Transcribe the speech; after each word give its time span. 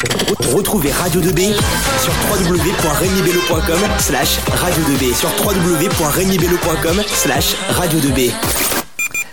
Retrouvez 0.00 0.92
Radio 0.92 1.20
2B 1.20 1.52
sur 2.00 2.12
www.regnibello.com 2.30 3.80
slash 3.98 4.38
radio 4.54 4.82
2B 4.84 5.14
sur 5.14 5.28
www.regnibello.com 5.44 7.02
slash 7.06 7.54
radio 7.68 7.98
2B. 7.98 8.30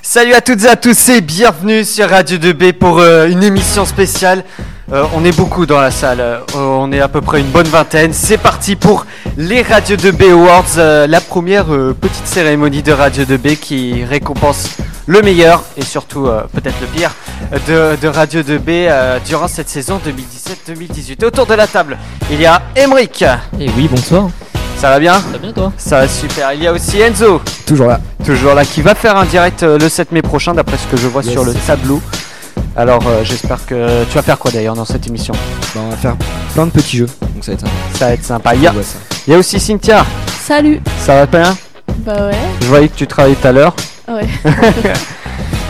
Salut 0.02 0.34
à 0.34 0.42
toutes 0.42 0.66
et 0.66 0.68
à 0.68 0.76
tous 0.76 1.08
et 1.08 1.22
bienvenue 1.22 1.86
sur 1.86 2.10
Radio 2.10 2.38
2B 2.38 2.74
pour 2.74 3.00
euh, 3.00 3.30
une 3.30 3.44
émission 3.44 3.86
spéciale. 3.86 4.44
Euh, 4.92 5.06
on 5.16 5.24
est 5.24 5.36
beaucoup 5.36 5.66
dans 5.66 5.80
la 5.80 5.92
salle, 5.92 6.20
euh, 6.20 6.40
on 6.54 6.92
est 6.92 7.00
à 7.00 7.08
peu 7.08 7.22
près 7.22 7.40
une 7.40 7.48
bonne 7.52 7.68
vingtaine. 7.68 8.12
C'est 8.12 8.38
parti 8.38 8.76
pour 8.76 9.06
les 9.38 9.62
Radio 9.62 9.96
2B 9.96 10.32
Awards, 10.32 11.08
la 11.08 11.22
première 11.22 11.68
petite 11.68 12.28
cérémonie 12.28 12.84
de 12.84 12.92
Radio 12.92 13.24
2B 13.24 13.56
qui 13.58 14.04
récompense 14.04 14.76
le 15.06 15.22
meilleur 15.22 15.64
et 15.78 15.84
surtout 15.84 16.28
peut-être 16.54 16.76
le 16.82 16.88
pire 16.88 17.12
de, 17.52 18.08
Radio 18.08 18.42
2B 18.42 18.88
euh, 18.90 19.20
durant 19.26 19.48
cette 19.48 19.70
saison 19.70 20.00
2017-2018. 20.52 21.26
Autour 21.26 21.46
de 21.46 21.54
la 21.54 21.68
table, 21.68 21.98
il 22.32 22.40
y 22.42 22.46
a 22.46 22.62
Emric. 22.76 23.24
Et 23.60 23.70
oui, 23.76 23.88
bonsoir. 23.90 24.30
Ça 24.78 24.90
va 24.92 25.00
bien 25.00 25.14
Ça 25.16 25.26
va 25.32 25.38
bien 25.40 25.52
toi? 25.52 25.72
Ça 25.78 26.00
va 26.02 26.08
super. 26.08 26.54
Il 26.54 26.62
y 26.64 26.68
a 26.68 26.72
aussi 26.74 27.00
Enzo. 27.02 27.42
Toujours 27.66 27.88
là. 27.88 28.00
Toujours 28.24 28.54
là, 28.54 28.64
qui 28.64 28.82
va 28.82 28.94
faire 28.94 29.18
un 29.18 29.26
direct 29.26 29.64
euh, 29.64 29.80
le 29.80 29.90
7 29.90 30.12
mai 30.12 30.22
prochain, 30.22 30.54
d'après 30.54 30.78
ce 30.78 30.86
que 30.88 30.98
je 30.98 31.08
vois 31.08 31.24
Yes. 31.24 31.32
sur 31.32 31.44
le 31.44 31.54
tableau. 31.54 32.00
Alors, 32.76 33.02
euh, 33.08 33.24
j'espère 33.24 33.66
que 33.66 34.04
tu 34.06 34.14
vas 34.16 34.22
faire 34.22 34.38
quoi 34.38 34.52
d'ailleurs 34.52 34.76
dans 34.76 34.86
cette 34.86 35.08
émission? 35.08 35.34
Bah, 35.74 35.82
on 35.84 35.90
va 35.90 35.96
faire 35.98 36.16
plein 36.54 36.68
de 36.68 36.72
petits 36.72 36.98
jeux. 36.98 37.08
Donc 37.34 37.44
ça 37.44 37.52
va 37.52 37.56
être 37.56 37.62
sympa. 37.62 37.72
Ça 37.98 38.06
va 38.06 38.14
être 38.14 38.24
sympa. 38.24 38.56
Il 38.56 38.62
y 38.62 38.68
a, 38.68 38.74
il 39.28 39.34
y 39.34 39.36
aussi 39.36 39.60
Cynthia. 39.60 40.06
Salut 40.44 40.80
Ça 41.00 41.16
va 41.16 41.26
bien? 41.26 41.58
Bah 42.06 42.28
ouais, 42.28 42.38
Je 42.62 42.68
voyais 42.68 42.88
que 42.88 42.96
tu 42.96 43.08
travaillais 43.08 43.36
tout 43.36 43.48
à 43.48 43.52
l'heure. 43.52 43.76
ouais. 44.08 44.28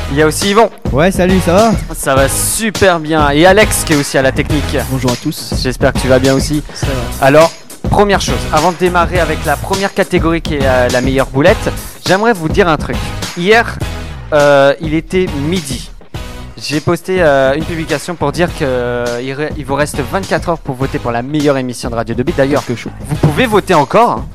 Il 0.09 0.17
y 0.17 0.21
a 0.21 0.27
aussi 0.27 0.52
Yvon. 0.52 0.70
Ouais, 0.93 1.11
salut, 1.11 1.39
ça 1.41 1.53
va 1.53 1.71
Ça 1.93 2.16
va 2.16 2.29
super 2.29 2.99
bien. 2.99 3.29
Et 3.31 3.45
Alex 3.45 3.84
qui 3.84 3.93
est 3.93 3.95
aussi 3.97 4.17
à 4.17 4.21
la 4.21 4.31
technique. 4.31 4.77
Bonjour 4.89 5.11
à 5.11 5.16
tous. 5.16 5.53
J'espère 5.61 5.91
que 5.91 5.99
tu 5.99 6.07
vas 6.07 6.20
bien 6.20 6.33
aussi. 6.33 6.63
Ça 6.73 6.88
va. 6.88 7.25
Alors, 7.27 7.52
première 7.89 8.21
chose, 8.21 8.39
avant 8.53 8.71
de 8.71 8.77
démarrer 8.77 9.19
avec 9.19 9.44
la 9.45 9.58
première 9.58 9.94
catégorie 9.94 10.41
qui 10.41 10.55
est 10.55 10.66
euh, 10.66 10.88
la 10.89 11.02
meilleure 11.02 11.27
boulette, 11.27 11.72
j'aimerais 12.05 12.31
vous 12.31 12.47
dire 12.47 12.69
un 12.69 12.77
truc. 12.77 12.95
Hier, 13.38 13.77
euh, 14.31 14.73
il 14.80 14.94
était 14.94 15.25
midi. 15.45 15.91
J'ai 16.58 16.80
posté 16.80 17.21
euh, 17.21 17.53
une 17.55 17.66
publication 17.66 18.16
pour 18.16 18.31
dire 18.31 18.49
qu'il 18.55 18.67
il 19.58 19.66
vous 19.66 19.75
reste 19.75 19.99
24 19.99 20.49
heures 20.49 20.59
pour 20.59 20.75
voter 20.75 20.99
pour 20.99 21.11
la 21.11 21.21
meilleure 21.21 21.58
émission 21.58 21.89
de 21.89 21.95
Radio 21.95 22.16
2B. 22.16 22.33
D'ailleurs, 22.36 22.64
vous 22.66 23.16
pouvez 23.16 23.45
voter 23.45 23.73
encore 23.73 24.11
hein, 24.11 24.25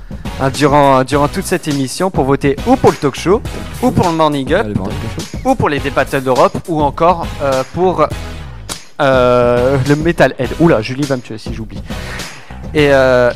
hein, 0.41 0.51
durant, 0.51 1.03
durant 1.03 1.29
toute 1.29 1.47
cette 1.47 1.67
émission 1.67 2.11
pour 2.11 2.25
voter 2.25 2.57
ou 2.67 2.77
pour 2.77 2.91
le 2.91 2.97
talk 2.97 3.19
show, 3.19 3.41
ou 3.81 3.91
pour 3.91 4.09
le 4.09 4.14
morning 4.14 4.53
up, 4.53 4.67
Allez, 4.67 4.75
bordel, 4.75 4.95
que 5.17 5.23
chaud. 5.23 5.32
Ou 5.45 5.55
pour 5.55 5.69
les 5.69 5.79
débattles 5.79 6.23
d'Europe, 6.23 6.57
ou 6.69 6.83
encore 6.83 7.27
euh, 7.43 7.62
pour 7.75 8.07
euh, 9.01 9.77
le 9.89 9.97
Metal 9.97 10.35
Head. 10.39 10.51
Oula, 10.61 10.81
Julie 10.83 11.03
va 11.03 11.17
me 11.17 11.23
tuer 11.23 11.39
si 11.39 11.53
j'oublie. 11.55 11.83
Et 12.75 12.89
euh, 12.93 13.31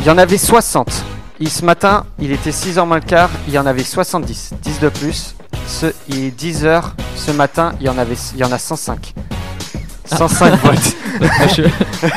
il 0.00 0.06
y 0.06 0.10
en 0.10 0.18
avait 0.18 0.38
60. 0.38 1.04
Et 1.40 1.48
ce 1.48 1.64
matin, 1.64 2.04
il 2.18 2.32
était 2.32 2.50
6h 2.50 2.84
moins 2.86 2.96
le 2.96 3.04
quart, 3.04 3.30
il 3.46 3.54
y 3.54 3.58
en 3.58 3.66
avait 3.66 3.84
70. 3.84 4.54
10 4.60 4.80
de 4.80 4.88
plus. 4.88 5.34
Ce, 5.66 5.86
il 6.08 6.24
est 6.24 6.40
10h. 6.40 6.82
Ce 7.14 7.30
matin, 7.30 7.72
il 7.80 7.86
y 7.86 7.88
en, 7.88 7.98
avait, 7.98 8.16
il 8.34 8.40
y 8.40 8.44
en 8.44 8.52
a 8.52 8.58
105. 8.58 9.14
105 10.04 10.54
votes. 10.62 10.96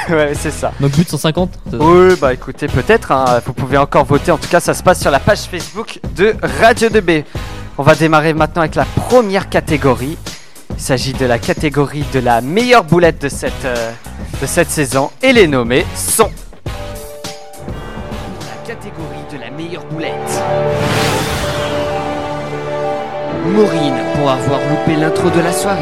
ouais, 0.09 0.33
c'est 0.35 0.52
ça. 0.52 0.72
Donc 0.79 0.91
but 0.91 1.09
150 1.09 1.49
c'est 1.66 1.77
ça? 1.77 1.83
Oui, 1.83 2.16
bah 2.19 2.33
écoutez, 2.33 2.67
peut-être, 2.67 3.11
hein, 3.11 3.41
vous 3.45 3.53
pouvez 3.53 3.77
encore 3.77 4.05
voter. 4.05 4.31
En 4.31 4.38
tout 4.38 4.47
cas, 4.47 4.59
ça 4.59 4.73
se 4.73 4.81
passe 4.81 5.02
sur 5.02 5.11
la 5.11 5.19
page 5.19 5.41
Facebook 5.41 5.99
de 6.16 6.35
Radio 6.61 6.89
2B. 6.89 7.23
On 7.81 7.83
va 7.83 7.95
démarrer 7.95 8.35
maintenant 8.35 8.61
avec 8.61 8.75
la 8.75 8.85
première 8.85 9.49
catégorie. 9.49 10.15
Il 10.69 10.79
s'agit 10.79 11.13
de 11.13 11.25
la 11.25 11.39
catégorie 11.39 12.05
de 12.13 12.19
la 12.19 12.39
meilleure 12.39 12.83
boulette 12.83 13.19
de 13.19 13.27
cette, 13.27 13.65
euh, 13.65 13.91
de 14.39 14.45
cette 14.45 14.69
saison. 14.69 15.09
Et 15.23 15.33
les 15.33 15.47
nommés 15.47 15.83
sont. 15.95 16.29
La 16.67 18.67
catégorie 18.67 19.25
de 19.33 19.39
la 19.39 19.49
meilleure 19.49 19.83
boulette. 19.85 20.43
Maureen 23.47 23.95
pour 24.13 24.29
avoir 24.29 24.59
loupé 24.69 24.95
l'intro 24.95 25.31
de 25.31 25.39
la 25.39 25.51
soirée. 25.51 25.81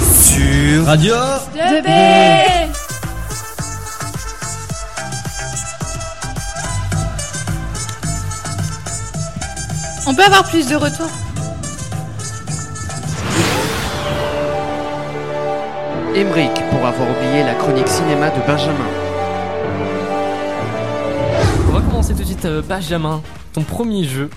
Sur. 0.00 0.86
Radio 0.86 1.16
De 1.56 1.82
B 1.82 2.65
On 10.06 10.14
peut 10.14 10.22
avoir 10.22 10.44
plus 10.48 10.68
de 10.68 10.76
retours 10.76 11.10
Emric 16.14 16.50
pour 16.70 16.86
avoir 16.86 17.10
oublié 17.10 17.42
la 17.44 17.54
chronique 17.54 17.88
cinéma 17.88 18.30
de 18.30 18.40
Benjamin. 18.46 18.86
On 21.68 21.72
va 21.72 21.80
commencer 21.82 22.14
tout 22.14 22.20
de 22.20 22.24
suite, 22.26 22.44
euh, 22.46 22.62
Benjamin. 22.66 23.20
Ton 23.52 23.62
premier 23.62 24.04
jeu. 24.04 24.30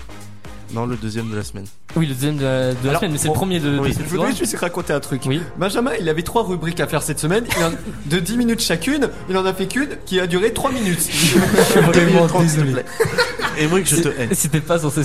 Non, 0.74 0.86
le 0.86 0.94
deuxième 0.96 1.30
de 1.30 1.36
la 1.36 1.42
semaine. 1.42 1.64
Oui, 1.96 2.06
le 2.06 2.14
deuxième 2.14 2.36
de 2.36 2.44
la, 2.44 2.70
de 2.74 2.76
la 2.84 2.90
Alors, 2.90 3.00
semaine, 3.00 3.12
mais 3.12 3.18
c'est 3.18 3.26
bon, 3.28 3.32
le 3.34 3.38
premier 3.38 3.58
de, 3.60 3.70
de 3.70 3.78
oui. 3.80 3.92
cette 3.92 4.04
Je 4.04 4.10
voudrais 4.10 4.32
juste 4.34 4.56
raconter 4.56 4.92
un 4.92 5.00
truc. 5.00 5.22
Oui. 5.26 5.40
Benjamin, 5.56 5.92
il 5.98 6.08
avait 6.08 6.22
trois 6.22 6.44
rubriques 6.44 6.78
à 6.80 6.86
faire 6.86 7.02
cette 7.02 7.18
semaine. 7.18 7.44
Il 7.56 7.64
en- 7.64 7.70
de 8.06 8.18
10 8.20 8.36
minutes 8.36 8.60
chacune, 8.60 9.08
il 9.28 9.36
en 9.36 9.44
a 9.46 9.52
fait 9.54 9.66
qu'une 9.66 9.88
qui 10.06 10.20
a 10.20 10.26
duré 10.28 10.52
3 10.52 10.70
minutes. 10.70 11.00
Je 11.10 11.62
suis 11.62 11.80
vraiment 11.80 12.26
désolé. 12.40 12.74
Emmerich, 13.58 13.88
je 13.88 13.96
te 14.02 14.08
hais. 14.08 14.28
C'était 14.32 14.60
pas 14.60 14.78
censé 14.78 15.02